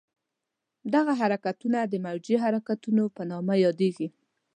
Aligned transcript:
دغه 0.93 1.13
حرکتونه 1.21 1.79
د 1.85 1.93
موجي 2.05 2.35
حرکتونو 2.43 3.03
په 3.15 3.21
نامه 3.31 3.53
یادېږي. 3.65 4.07